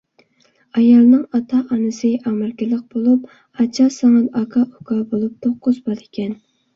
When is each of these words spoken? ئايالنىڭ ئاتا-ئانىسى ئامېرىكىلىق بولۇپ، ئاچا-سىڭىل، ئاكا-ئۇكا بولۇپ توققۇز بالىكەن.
ئايالنىڭ 0.77 1.17
ئاتا-ئانىسى 1.39 2.09
ئامېرىكىلىق 2.29 2.79
بولۇپ، 2.95 3.27
ئاچا-سىڭىل، 3.35 4.23
ئاكا-ئۇكا 4.41 4.97
بولۇپ 5.13 5.37
توققۇز 5.47 5.79
بالىكەن. 5.91 6.35